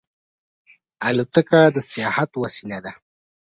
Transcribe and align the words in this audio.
الوتکه 1.07 1.59
د 1.75 1.77
سیاحت 1.91 2.31
وسیله 2.43 2.79
ده. 2.85 2.91